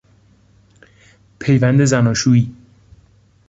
[1.39, 2.55] پیوند زناشویی